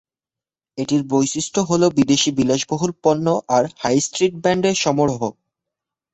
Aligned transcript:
এটির 0.77 1.01
বৈশিষ্ট্য 1.09 1.59
হল 1.61 1.81
বিদেশী 1.97 2.29
বিলাসবহুল 2.37 2.91
পণ্য 3.03 3.25
আর 3.55 3.63
হাই-স্ট্রিট 3.81 4.33
ব্র্যান্ডের 4.35 4.75
সমারোহ। 4.83 5.21